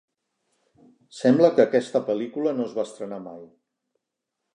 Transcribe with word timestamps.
Sembla 1.17 1.51
que 1.59 1.65
aquesta 1.69 2.01
pel·lícula 2.07 2.55
no 2.61 2.65
es 2.71 2.73
va 2.79 2.87
estrenar 2.89 3.21
mai. 3.27 3.45